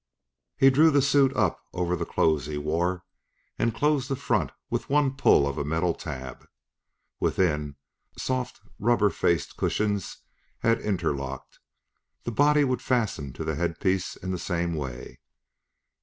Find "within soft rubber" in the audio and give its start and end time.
7.19-9.11